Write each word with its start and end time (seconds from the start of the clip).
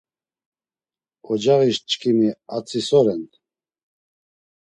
Ocaği 1.31 1.71
çkimi 1.89 2.29
atzi 2.55 2.81
so 2.87 2.99
ren? 3.05 3.23